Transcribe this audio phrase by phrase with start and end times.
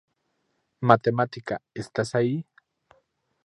[0.81, 1.61] Matemática...
[1.75, 2.47] ¿Estás ahí?